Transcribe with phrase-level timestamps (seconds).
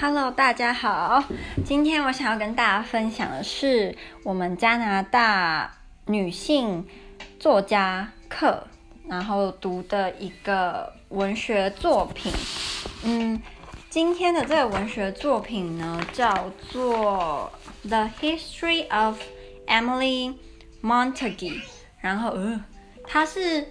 [0.00, 1.22] Hello，大家好。
[1.62, 5.70] 今天我想要跟大家分享的是我们加拿大
[6.06, 6.88] 女性
[7.38, 8.66] 作家课，
[9.06, 12.32] 然后读的一个文学作品。
[13.04, 13.42] 嗯，
[13.90, 17.52] 今天的这个文学作品呢，叫做
[17.88, 19.20] 《The History of
[19.66, 20.34] Emily
[20.82, 21.36] Montague》。
[22.00, 22.64] 然后，呃，
[23.06, 23.68] 它是。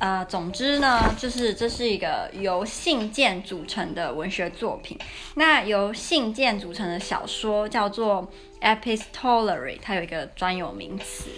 [0.00, 4.98] 呃，总之呢，就是这是一个由信件组成的文学作品。
[5.34, 8.26] 那由信件组成的小说叫做
[8.62, 11.28] epistolary，它有一个专有名词。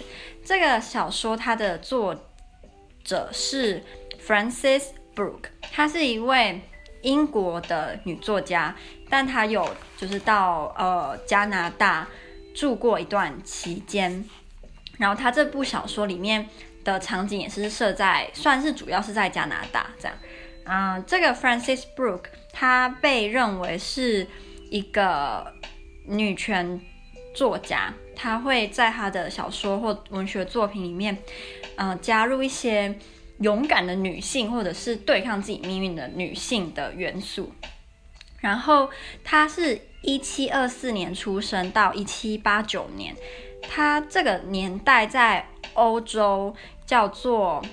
[0.45, 2.15] 这个小说它的作
[3.03, 3.83] 者是
[4.25, 6.61] Frances Brooke，她是一位
[7.01, 8.73] 英国的女作家，
[9.09, 12.07] 但她有就是到呃加拿大
[12.55, 14.23] 住过一段期间。
[14.97, 16.47] 然后她这部小说里面。
[16.83, 20.17] 的场景也是设在，算是主要是在加拿大这样。
[20.65, 24.25] 啊、这个 Frances Brooke 她被认为是
[24.69, 25.53] 一个
[26.05, 26.79] 女权
[27.35, 31.17] 作家，她会在她的小说或文学作品里面，
[31.75, 32.97] 呃，加入一些
[33.39, 37.51] 勇敢的女性或者是对抗自己命运的女性的元素。
[38.39, 38.89] 然后
[39.23, 43.13] 她是一七二四年出生到一七八九年，
[43.61, 46.55] 她这个年代在欧洲。
[46.85, 47.63] 叫做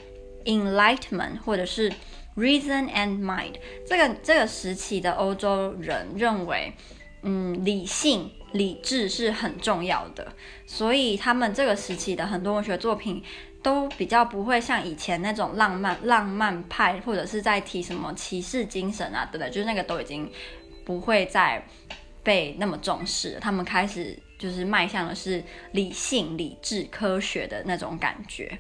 [0.45, 1.93] Enlightenment 或者是
[2.37, 6.73] Reason and Mind，这个这个时期的欧洲人认为，
[7.23, 10.33] 嗯，理性、理智是很重要的，
[10.65, 13.23] 所以他们这个时期的很多文学作品
[13.65, 20.31] 都比较不会像以前那种浪漫、浪漫派，或者是在提什么骑士精神啊等等，就是那个都已经
[20.85, 21.63] 不会再
[22.23, 23.39] 被那么重视。
[23.41, 28.59] 他们开始就是迈向的是理性、理智、科学的那种感觉。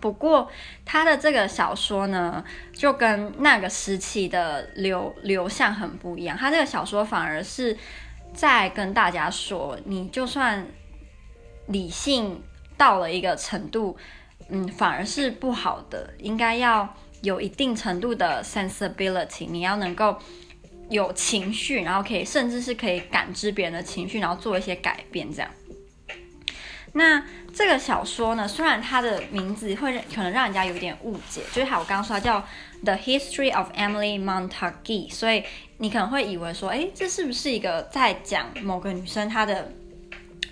[0.00, 0.50] 不过，
[0.84, 6.34] 他的这个小说呢，就跟那个时期的流流向很不一样。
[6.34, 7.76] 他这个小说反而是
[8.32, 10.66] 在跟大家说，你就算
[11.66, 12.42] 理性
[12.78, 13.94] 到了一个程度，
[14.48, 16.14] 嗯，反而是不好的。
[16.18, 20.16] 应该要有一定程度的 sensibility，你要能够
[20.90, 25.50] 有情绪，然后可以甚至是可以感知别人的情绪，然后做一些改变，这样。
[26.92, 27.24] 那
[27.54, 32.40] 这个小说呢，虽然它的名字会可能让人家有点误解，就是好，我刚刚说它叫
[32.84, 35.44] 《The History of Emily Montague》，所以
[35.78, 39.72] 你可能会以为说，诶，这是不是一个在讲某个女生她的？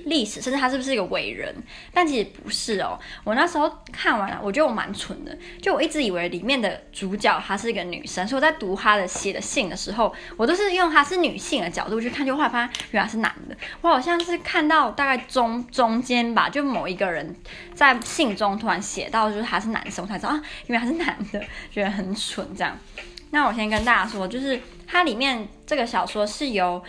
[0.05, 1.55] 历史，甚至他是不是一个伟人？
[1.93, 2.99] 但其实不是哦。
[3.25, 5.37] 我那时候看完了，我觉得我蛮蠢的。
[5.61, 13.57] 就我一直以为里面的主角她是一个女生，所以我在读她的写的信的时候，我都是用她是女性的角度去看，就后来发现原来是男的。
[13.81, 17.35] 我好像是看到大概中中间吧，就某一个人
[17.75, 22.77] 在信中突然写到，就是他是男生，我才知道啊，原来他是男的，觉得很蠢这样。
[23.31, 26.83] 那我先跟大家说，就是它里面这个小说是由。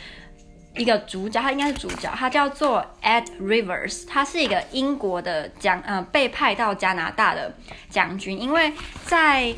[0.79, 7.53] 一个主角，他应该是主角，他叫做 Ed Rivers，他是一个英国的将，呃，被派到加拿大的
[7.90, 8.40] 将军。
[8.40, 8.72] 因为
[9.06, 9.53] 在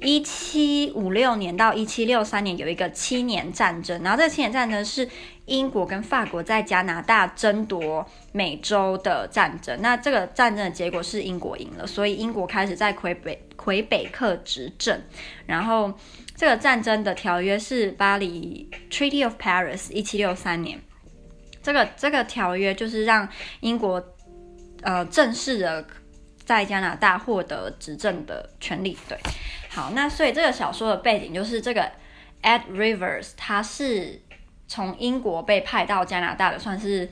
[0.00, 5.08] 一七五六年到一七六三年有一个七年战争，然后这七年战争是
[5.46, 9.76] 英国跟法国在加拿大争夺美洲的战争。
[9.82, 15.02] 那这个战争的结果是英国赢了，所以英国开始在魁北魁北克执政，
[15.46, 15.92] 然后。
[16.40, 20.80] 这个战争的条约是巴黎 Treaty of Paris，一七六三年。
[21.62, 23.28] 这个这个条约就是让
[23.60, 24.02] 英国
[24.80, 25.86] 呃正式的
[26.42, 28.96] 在加拿大获得执政的权利。
[29.06, 29.18] 对，
[29.68, 31.86] 好，那所以这个小说的背景就是这个
[32.40, 34.22] Ed Rivers，他是
[34.66, 37.06] 从英国被派到加拿大的，算是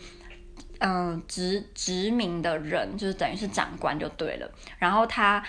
[0.79, 4.51] 嗯、殖殖民的人，就是等于是长官就对了。
[4.79, 5.45] 然后他。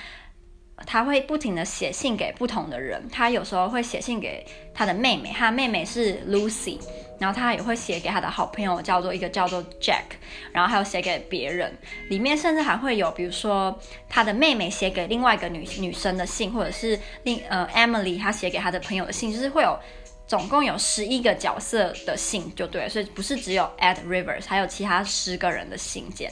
[0.85, 6.79] 他会不停的写信给不同的人，他有时候会写信给他的妹妹，他的妹妹是 Lucy，
[7.19, 10.03] 然后他也会写给他的好朋友，叫做一个叫做 Jack，
[10.51, 11.71] 然后还有写给别人，
[12.09, 19.77] 里面甚至还会有，比如说他的妹妹写给另外一个女女生的信，或者是另呃 Emily 她写给她的朋友的信，就是会有
[20.27, 26.31] 总共有十一个角色的信就对，所以不是只有 Ed Rivers，还有其他十个人的信件。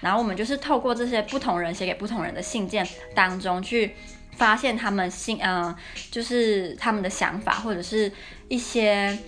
[0.00, 3.94] 然后我们就是透过这些不同人写给不同人的信件当中，去
[4.32, 5.76] 发现他们信，嗯、呃，
[6.10, 8.10] 就是他们的想法，或者是
[8.48, 9.18] 一些，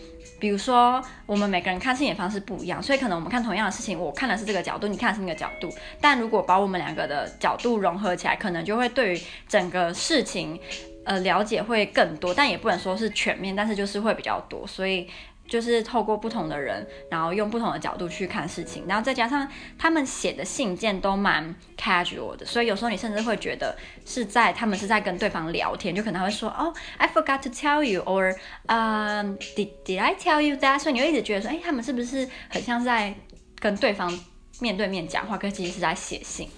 [0.40, 5.70] 比如说我们每个人看事情方式不一样，所以可能我们看同样的事情，我看的是这个角度，你看的是那个角度，
[6.00, 10.58] 但如果把我们两个的角度融合起来，可能就会对于整个事情，
[11.04, 15.06] 呃，了解会更多，但也不能说是全面，但是就是会比较多，所以。
[15.52, 19.46] 就是透过不同的人，然后用不同的角度去看事情，然后再加上
[19.78, 23.76] 他们写的信件都蛮 casual 的，所以有时候你甚至会觉得
[24.06, 28.34] 是在他们是在跟对方聊天，就可能会说哦，I forgot to tell you，or、
[28.69, 30.78] um,，did did I tell you that？
[30.78, 33.14] 所以你会一直觉得说，哎，他们是不是很像在
[33.58, 34.10] 跟对方
[34.58, 36.48] 面对面讲话，可是其实是在写信。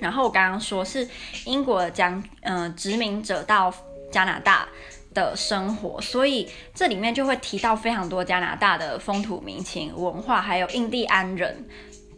[0.00, 1.08] 然后我刚刚说是
[1.44, 3.72] 英国将嗯、殖民者到
[4.10, 4.68] 加拿大。
[5.12, 11.68] 的生活，所以这里面就会提到非常多加拿大的风土民情、文化，还有印第安人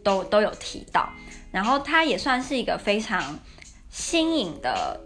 [0.03, 1.09] 都都有提到。
[1.51, 3.39] 然后它也算是一个非常
[3.89, 4.99] 新颖的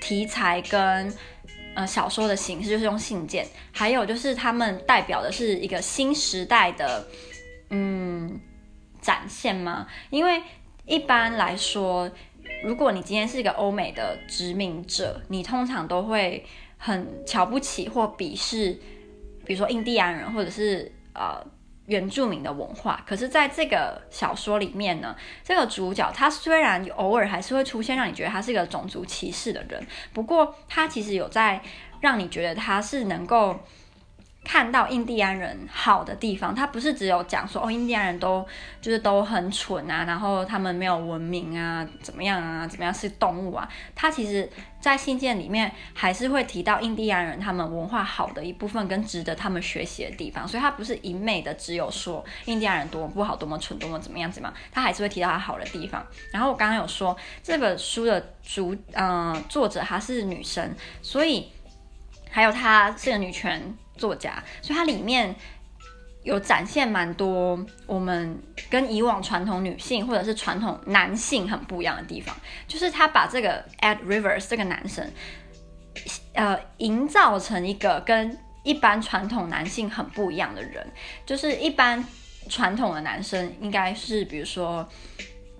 [0.00, 1.12] 题材跟
[1.74, 7.08] 呃小说的形式，就是用信件，还有就是他们代表的是一个新时代的
[7.70, 8.40] 嗯
[9.00, 9.88] 展现吗？
[10.10, 10.40] 因为
[10.84, 12.08] 一般来说，
[12.62, 16.46] 如果你今天是一个欧美的殖民者，你通常都会。
[16.76, 18.78] 很瞧不起或鄙视，
[19.44, 21.44] 比如说印第安人或者是呃
[21.86, 23.02] 原住民的文化。
[23.06, 31.62] 可是，在这个小说里面呢，这个主角他虽然偶尔还是会出现让你觉得他是一个种族歧视的人，不过他其实有在
[32.00, 33.58] 让你觉得他是能够。
[34.46, 38.46] 看到印第安人好的地方，他不是只有讲说哦，印第安人都
[38.80, 43.68] 就是都很蠢啊，然后他们没有文明啊，怎么样啊，怎么样是动物啊？
[43.96, 44.48] 他其实，
[44.80, 56.06] 在信件里面还是会提到印第安人他们文化好的一部分跟值得他们学习的地方，所以他不是一昧的只有说印第安人多么不好，多么蠢，多么怎么样怎么样，他还是会提到他好的地方。
[56.32, 60.72] 然后我刚刚有说这本书的主嗯、呃、作者她是女生，
[61.02, 61.50] 所以
[62.30, 63.76] 还有她是个女权。
[63.96, 65.34] 作家，所以它里面
[66.22, 68.36] 有展现蛮多我们
[68.68, 72.34] 跟以往传统女性或者是传统男性很不一样的地方，
[72.66, 75.08] 就是他把这个 Ed Rivers 这个男生，
[76.34, 80.84] 呃，营造成一个跟一般传统男性很不一样的人，
[81.24, 82.04] 就是一般
[82.48, 84.88] 传统的男生应该是比如说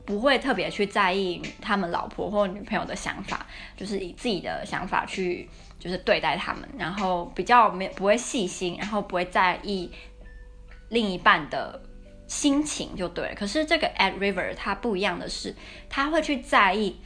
[0.04, 3.46] 不会特别去在意他们老婆或女朋友的想法，
[3.76, 5.48] 就是以自己的想法去。
[5.78, 9.90] 就是对待他们，然后比较没不会细心，然后不会在意
[10.88, 11.80] 另一半的
[12.26, 13.34] 心情就对了。
[13.34, 15.54] 可是这个 Ed River 他不一样的是，
[15.88, 16.98] 他会去在意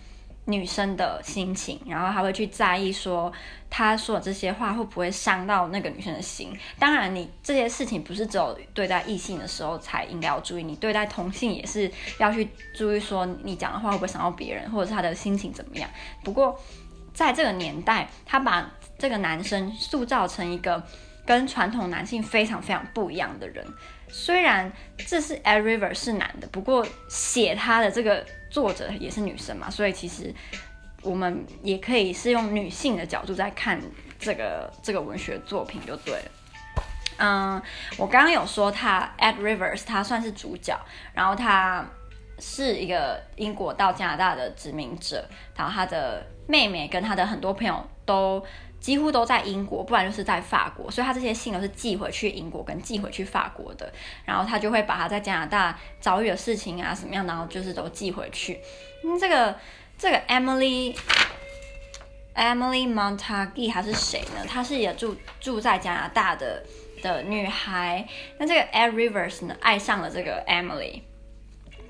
[0.47, 3.33] 女生的心情，然后他会去在意说
[3.69, 6.57] 他说的这些话会不会伤到那个女生的心。
[6.79, 15.91] 当然，你这些事情不是只有对待异性的时候才应该要注意，你对待同性也是要去注意说你讲的话会不会伤到别人，或者是他的心情怎么样。
[16.25, 16.59] 不过。
[17.21, 18.67] 在这个年代，他把
[18.99, 20.83] 这个男生塑造成一个
[21.27, 23.63] 跟传统男性非常非常不一样的人。
[24.09, 24.73] 虽然
[25.07, 30.35] 这是 Ed Rivers 是男的，不过写他的这个作者也是女生嘛，所以其实
[31.03, 33.79] 我们也可以是用女性的角度在看
[34.19, 36.31] 这个这个文学作品就对了。
[37.19, 37.63] 嗯，
[37.99, 40.75] 我刚刚有说他 Ed Rivers 他算是主角，
[41.13, 41.87] 然后他
[42.39, 46.25] 是一个英国到加拿大的殖民者，然后他的。
[46.51, 48.45] 妹妹跟她的很多朋友都
[48.81, 53.93] 几乎都在英国，不然就是在法国，所以她这些信都是寄回去英国跟寄回去法国的。
[54.25, 58.59] 然后她就会把她在加拿大遭遇的事情啊什么样，然后就是都寄回去。
[59.05, 59.57] 嗯，这个
[59.97, 60.97] 这个 Emily
[62.35, 64.45] Emily Montague 她是谁呢？
[64.49, 66.65] 她是也住住在加拿大的
[67.03, 68.07] 的女孩。
[68.39, 71.03] 那这个 Ed Rivers 呢，爱上了这个 Emily。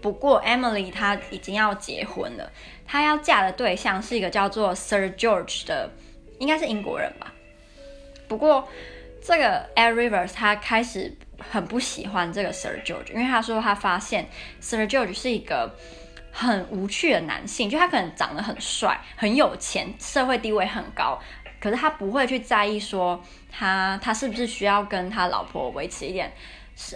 [0.00, 2.50] 不过 Emily 她已经要结婚了，
[2.86, 5.90] 她要嫁的对象是一个叫做 Sir George 的，
[6.38, 7.32] 应该是英国人吧。
[8.28, 8.68] 不过
[9.22, 14.28] 这个 Ed Rivers 他开始很不喜欢这个 Sir George，因为他说他发现
[14.60, 15.74] Sir George 是一个
[16.32, 21.20] 很无趣的男性，就他可能长得很帅、很有钱、社会地位很高，
[21.60, 26.32] 可是他不会去在意说他他是不是需要跟他老婆维持一点。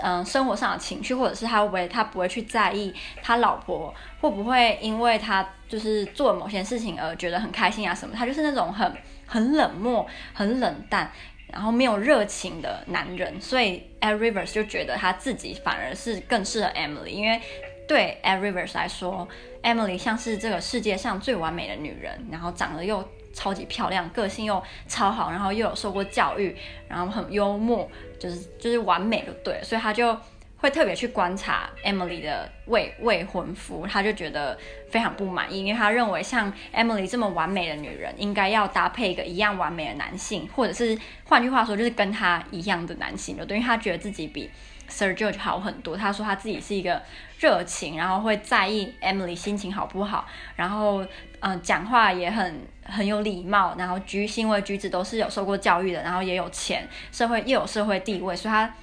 [0.03, 8.15] 嗯，生活上的情绪，或者是他会不会，他不会去在意他老婆会不会因为他就是做某些事情而觉得很开心啊什么？
[8.17, 8.93] 他就是那种很
[9.27, 11.11] 很冷漠、很冷淡，
[11.49, 13.41] 然后没有热情的男人。
[13.41, 17.41] 所以 Ed Rivers 就觉得他自己反而是更适合 Emily，因为
[17.87, 19.29] 对 Ed Rivers 来说
[19.63, 23.07] ，Emily 像是这个世界上最完美的女人，然后长得又。
[23.35, 26.57] 超级漂亮，个性又超好，然后又有受过教育，
[26.89, 30.17] 然后很幽默，就是就是完美就对，所以他就
[30.57, 34.57] 会特别去观察 Emily 的未未婚夫，他就觉得
[34.89, 44.49] 非常不满意，因为他认为像 Emily 这么完美的女人，应该要搭配一个一样完美的男性，或者是换句话说，就是跟他一样的男性，就等于他觉得自己比
[44.95, 45.97] Sir George 好很多。
[45.97, 47.03] 他说他自己是一个
[47.39, 51.05] 热情，然后会在意 Emily 心情好不好，然后
[51.41, 58.75] 嗯、讲话也很很有礼貌，然后举行为举止都是有受过教育的，然后也有钱，社会又有社会地位，所以他。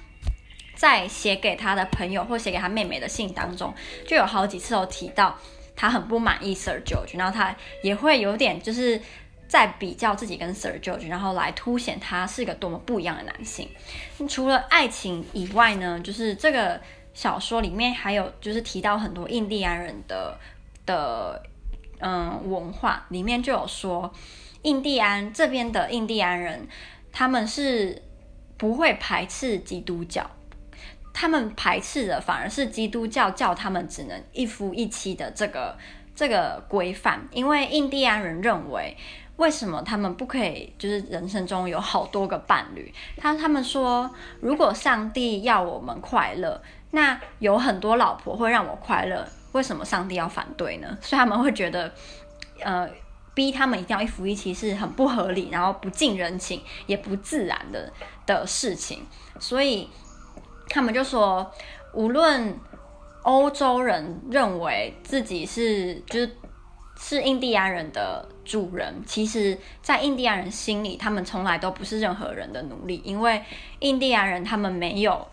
[0.74, 3.72] 在写给他的朋友或写给他妹妹的信当中，
[4.04, 5.38] 就有好几次有提到
[5.76, 9.00] 他很不满意 Sir George，然后他也会有点就是
[9.52, 13.68] 在比较自己跟 Sir George，然后来凸显他是一个多么不一样的男性。
[14.26, 16.80] 除了爱情以外呢，就是这个
[17.12, 20.38] 小说里面还有就是提到很多印第安人的
[20.86, 21.42] 的
[22.00, 24.10] 嗯文化，里面就有说
[24.62, 26.66] 印第安这边的印第安人
[27.12, 28.02] 他们是
[28.56, 30.30] 不会排斥基督教。
[31.12, 35.76] 他们排斥的反而是基督教叫他们只能一夫一妻的这个
[36.14, 38.96] 这个规范，因为印第安人认为，
[39.42, 42.94] 为什么他们不可以就是人生中有好多个伴侣？
[43.16, 44.08] 他他们说，
[44.40, 50.86] 如果上帝要我们快乐，那有很多老婆会让我快乐，为什么上帝要反对呢？
[51.02, 51.92] 所以他们会觉得，
[52.60, 52.88] 呃，
[53.34, 57.92] 逼他们一定要一夫一妻是很不合理，然后不近人情，也不自然的
[58.24, 59.04] 的事情，
[59.38, 59.88] 所以。
[60.68, 61.52] 他们就说，
[61.92, 62.58] 无论
[63.24, 66.36] 欧洲人认为自己是就是
[66.98, 73.42] 是印第安人的主人，其实，在印第安人心里，他们从来都不是任何人的奴隶，因为
[73.80, 75.26] 印第安人他们没有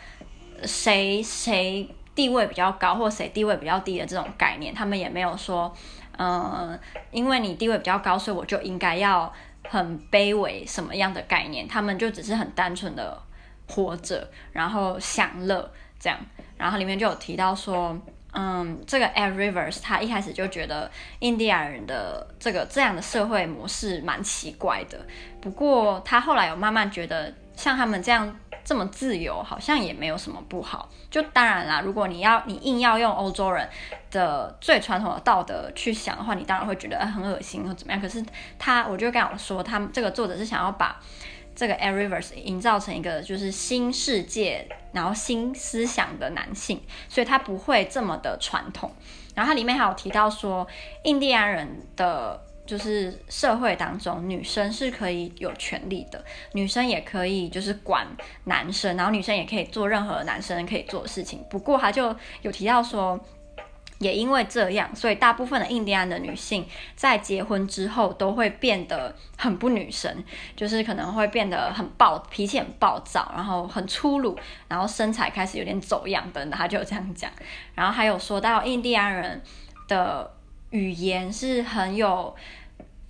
[0.63, 5.73] 谁谁地位比较高或谁地位比较低的这种概念，他们也没有说，
[6.17, 6.79] 嗯、
[7.11, 9.31] 因为你地位比较高，所以我就应该要
[9.67, 13.21] 很卑微什么样的概念，他们就只是很单纯的。
[13.71, 16.17] 活着，然后享乐，这样，
[16.57, 17.95] 然后里面就有提到说，
[18.31, 24.99] 嗯，这个 Ed Rivers 他一开始就觉得印第安人的这个这样的社会模式蛮奇怪的，
[25.41, 30.89] 不过他后来有慢慢觉得，像他们这样这么自由，好像也没有什么不好。
[31.09, 33.67] 就当然啦，如果你要你硬要用欧洲人
[34.11, 37.99] 的最传统的道德去想的话，你当然会觉得很恶心或怎么样。
[37.99, 38.23] 可是
[38.59, 40.99] 他，我就跟我说，他们这个作者是想要把。
[41.59, 48.89] 这个 Ed Rivers 营造成一个就是新世界，然后新思想的男性，所以他不会这么的传统。
[49.35, 50.65] 然后它里面还有提到说，
[51.03, 56.23] 印第安人的就是社会当中，女生是可以有权利的，
[56.53, 58.07] 女生也可以就是管
[58.45, 61.43] 男生，然后女生也可以做任何男生可以做的事情。
[61.49, 63.19] 不过他就有提到说。
[63.99, 66.65] 也因为这样，所以大部分的印第安的女性
[66.95, 70.23] 在结婚之后都会变得很不女神，
[70.55, 74.39] 就是可能会变得很暴，脾气很暴躁，然后很粗鲁，
[74.69, 77.29] 然后身材开始有点走样等等，他就这样讲。
[77.75, 79.41] 然后还有说到印第安人
[79.87, 80.31] 的
[80.69, 82.33] 语言是很有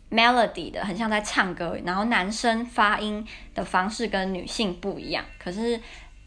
[0.09, 5.79] melody 的，很像在唱歌，然后男生发音的方式跟女性不一样，可是。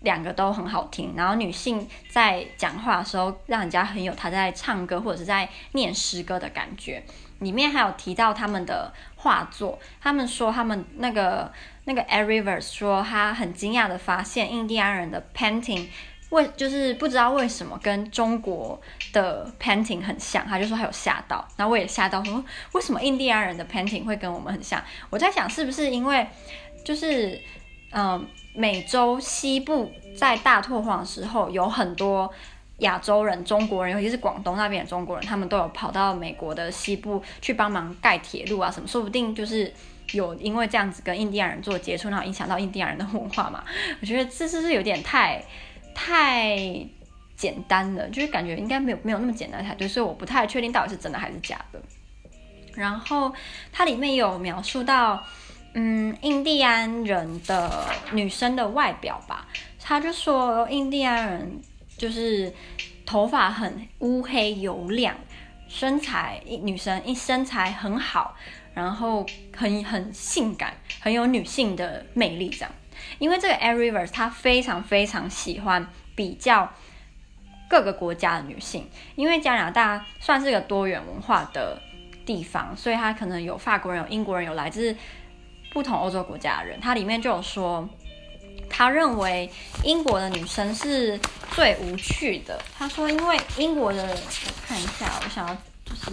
[0.03, 7.03] 两个都很好听，然后女性在讲话的时候，让人家很有她在唱歌或者是在念诗歌的感觉。
[7.41, 11.53] 里面还有提到他们的画作，他们说他们那个
[11.87, 15.89] 那个 Ed Rivers 说他很惊讶的发现印第安人的 painting
[16.31, 18.81] 为就是不知道为什么跟中国
[19.13, 22.45] 的 painting 很像，他就说他有吓到，然后我也吓到说
[22.75, 24.81] 为什么印第安人的 painting 会跟我们很像？
[25.11, 26.25] 我在想是不是因为
[26.85, 27.41] 就是
[27.93, 28.27] 嗯。
[28.55, 32.31] 美洲西部在大拓荒的时候，有很多
[32.81, 39.73] 亚洲人、中国人，尤其是广东那边的中国人，他们都有跑到美国的西部去帮忙盖铁路啊什么，说不定就是
[40.11, 43.65] 有因为这样子跟印第安人做接触，然后影响到印第安人的文化嘛。
[44.03, 45.43] 我觉得这是是有点太
[45.95, 46.87] 太
[47.35, 51.81] 简单了，就是感觉应该没有没有那么简单才对，所以我不太确定到底是真的还是假的。
[52.75, 53.33] 然后
[53.73, 55.25] 它里面有描述到。
[55.75, 59.49] 嗯，印第安人的女生的外表吧，
[59.81, 61.63] 他就说印第安人
[61.97, 62.53] 就是
[63.07, 65.17] 头发很乌黑油亮，
[65.69, 68.37] 身材女生一身材很好，
[68.75, 69.27] 然后
[69.57, 72.71] 很很性感，很有女性的魅力这样。
[73.19, 76.71] 因为这个 Ed Rivers 他非常非常喜欢比较
[77.71, 81.81] 各个国家的女性，因为加拿大算是个多元文化的
[82.27, 84.95] 地方，所以他可能有法国人、有英国人、有来自。
[85.73, 87.89] 不同欧洲国家的人，他里面就有说，
[88.69, 89.51] 他认为
[89.83, 91.19] 英国的女生是
[91.53, 92.61] 最无趣的。
[92.77, 96.11] 他说，因为英国的，我看一下，我想要就是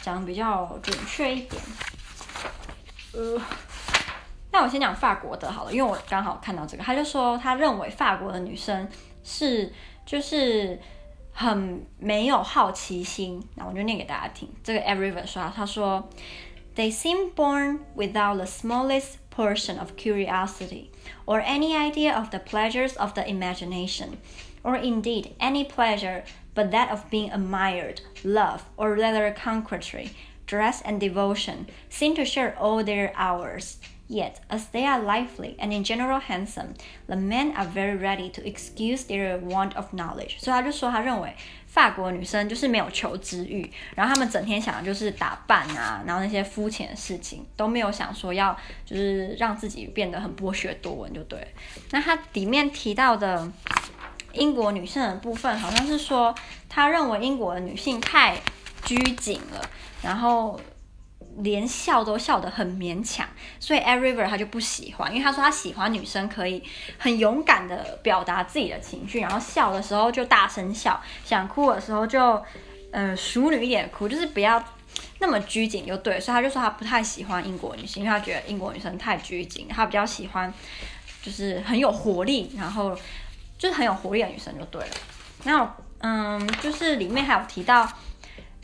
[0.00, 1.60] 讲比较准确一点。
[3.14, 3.40] 呃，
[4.50, 8.88] 那我先讲法国的好了，因为我刚好看到这个，他就说他认为法国的女生
[9.22, 9.72] 是
[10.06, 10.80] 就是
[11.32, 13.42] 很没有好奇心。
[13.56, 14.48] 那我就念给大家听。
[14.62, 16.08] 这个 Ed Rivers 说，他说
[16.75, 20.91] ：“They seem born without the smallest portion of curiosity
[21.25, 24.17] or any idea of the pleasures of the imagination,
[24.63, 30.11] or indeed any pleasure but that of being admired, loved, or rather coquetry,
[30.45, 33.77] dress, and devotion seem to share all their hours.”
[34.09, 36.75] Yet, as they are lively and in general handsome,
[37.07, 40.37] the men are very ready to excuse their want of knowledge.
[40.39, 41.35] 所以他就说，他认为
[41.72, 51.38] 法国女生就是没有求知欲，然后她们整天想的就是打扮啊，然后那些肤浅的事情都没有想说要就是让自己变得很博学多闻就对。
[51.90, 53.50] 那他里面提到的
[54.34, 56.34] 英国女性的部分，好像是说
[56.68, 58.36] 她认为英国的女性太
[58.84, 59.66] 拘谨了，
[60.02, 60.60] 然后。
[61.38, 63.26] 连笑都笑得很勉强，
[63.58, 66.62] 所以 Ed Rivers 他就不喜欢，因为他说他喜欢女生可以
[66.98, 72.42] 很勇敢的表达自己的情绪，然后笑的时候就大声笑，想哭的时候就
[72.90, 74.62] 呃淑女一点哭，就是不要
[75.20, 80.52] 那么拘谨就对，所以他就说他不太喜欢英国女性，因为他觉得英国女生太拘谨，他比较喜欢
[81.22, 82.94] 就是很有活力，然后
[83.56, 84.94] 就是很有活力的女生就对了。
[85.44, 85.66] 然后
[86.00, 87.88] 嗯，就是里面还有提到。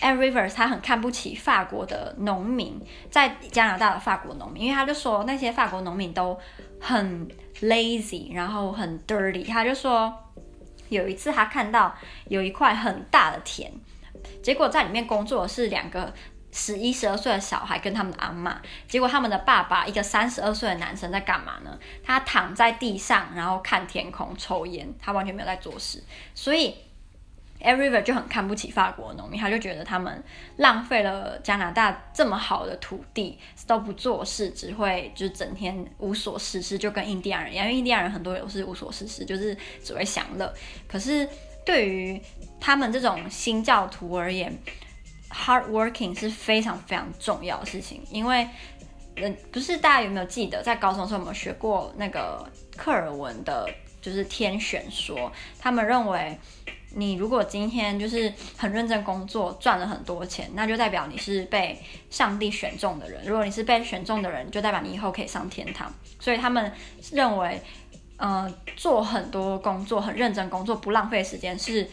[0.00, 6.38] Ed Rivers 他很看不起法国的农民，在加拿大的法国农民，因为他就说那些法国农民都
[6.81, 7.28] 很
[7.62, 9.45] lazy，然后很 dirty。
[9.45, 10.12] 他就说
[10.88, 11.93] 有一次他看到
[12.28, 13.73] 有一块很大的田，
[14.40, 16.14] 结果在里面工作的是两个
[16.52, 18.55] 十一、十二岁的小孩跟他们的阿嬷，
[18.87, 21.76] 结果他们的爸爸一个三十二岁的男生在干嘛呢？
[22.05, 26.76] 他躺在地上，然后看天空抽烟，他完全没有在做事，所以。
[27.60, 30.22] Ed Rivers 就很看不起法国农民，他就觉得他们
[30.58, 33.36] 浪费了加拿大这么好的土地，
[33.66, 37.66] 都不做事，只会就是整天无所事事，就跟印第安人一样。
[37.66, 40.54] 因为印第安人很多也都是无所事事，就是只会享乐。
[40.86, 41.28] 可是
[41.66, 42.20] 对于
[42.60, 44.56] 他们这种新教徒而言
[45.30, 48.04] ，hard working 是非常非常重要的事情。
[48.08, 48.48] 因为，
[49.16, 53.68] 嗯，不是大家有没有记得，在高中的时候有没有学过那个课尔文的，
[54.00, 56.38] 就是天选说，他们认为。
[56.95, 61.78] 你如果今天就是很认真工作，赚了很多钱，那就代表你是被
[62.11, 63.23] 上帝选中的人。
[63.26, 65.92] 如果你是被选中的人，就代表你以后可以上天堂。
[66.18, 66.73] 所以他们
[67.12, 67.62] 认为，
[68.16, 71.88] 呃，做很多工作，很认真工作，不浪费时间，是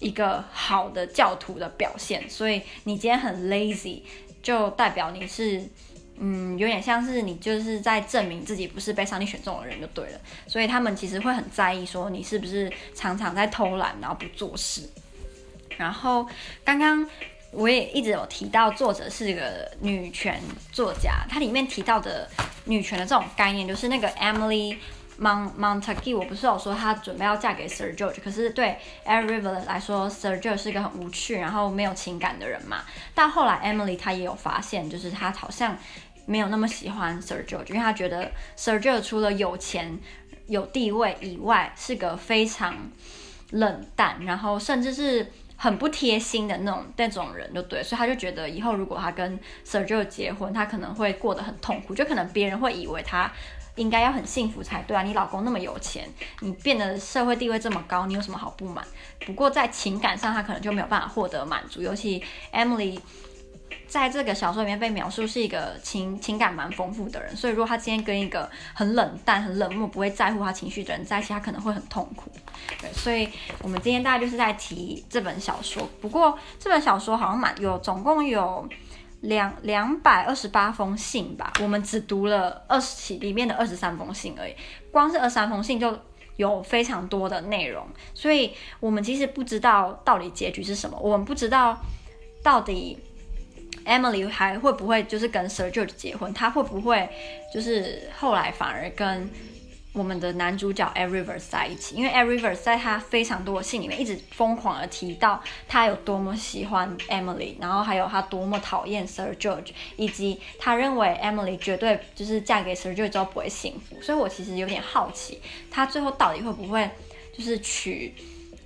[0.00, 2.28] 一个好的教徒的表现。
[2.28, 4.02] 所以你今天很 lazy，
[4.42, 5.68] 就代表你是。
[6.24, 14.88] 嗯，有点像是你就是在证明自己不是被上帝选中的人就对了，所以他们其实会很在意说你是不是常常在偷懒，然后不做事。
[15.76, 16.24] 然后
[16.62, 17.04] 刚刚
[17.50, 22.28] 我也一直有提到，作者是一个女权作家，她里面提到的
[22.66, 24.76] 女权的这种概念，就是那个 Emily
[25.18, 32.84] Montague 我不是有说她准备要嫁给 Sir George，可是对 e r i v e r 来说，Sir George 是一个很无趣，然后没有情感的人嘛。
[33.12, 35.76] 但后来 Emily 她也有发现，就是她好像。
[36.26, 39.98] 没有那么喜欢 Sir George，因为他觉得 Sir George 除了有钱
[40.46, 42.90] 有地位以外，是个非常
[43.50, 53.30] 冷淡，然后甚至是很不贴心的那种那种人，就对，所以他就觉得以后如果他跟 Sir George 结婚，他可能会过得很痛苦，就可能别人会以为他
[53.76, 56.08] 应该要很幸福才对啊，你老公那么有钱，
[56.40, 58.84] 你变得社会地位这么高，你有什么好不满？
[59.26, 62.98] 不过在情感上，他可能就没有办法获得满足，尤其 Emily。
[63.92, 72.32] 在这个小说里面被描述是一个情情感蛮丰富的人，所以如果他今天跟一个很冷淡、很冷漠、不会在乎他情绪的人在一起，他可能会很痛苦。
[72.80, 73.28] 对，所以
[73.60, 75.86] 我们今天大概就是在提这本小说。
[76.00, 78.66] 不过这本小说好像蛮有，总共有
[79.20, 84.54] 两两百二十八封信吧，我们只读了二十期里面的二十三封信而已。
[84.90, 85.94] 光是二十三封信就
[86.36, 91.78] 有非常多的内容，所以我们其实不知道到底结局是什么，我们不知道
[92.42, 92.98] 到底。
[93.84, 96.32] Emily 还会不会就是跟 Sir George 结婚？
[96.32, 97.08] 他会不会
[97.52, 99.30] 就是后来反而跟
[99.92, 101.94] 我们的男主角 e r i v e r s 在一起？
[101.96, 113.10] 因为 e r i v e r s 在他非常多的信里面一直疯狂的提到他有多么喜欢 Emily，然后还有他多么讨厌 Sir George，以及他认为 Emily 绝对就是嫁给 Sir George
[113.10, 114.00] 之后不会幸福。
[114.00, 116.88] 所以我其实有点好奇，他最后到底会不会
[117.36, 118.14] 就是娶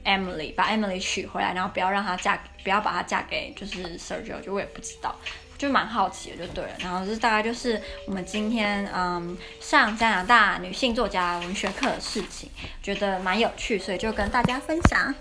[0.07, 5.15] Emily，把 Emily 娶回来，然后不要让她嫁，不要把她嫁给就是 Sirgio，就我也不知道，
[5.59, 6.71] 就蛮好奇的，就对了。
[6.79, 12.49] 然后这大概就是我们今天嗯上加拿大女性作家文学课的事情，
[12.83, 15.13] 觉得蛮有趣，所以就跟大家分享。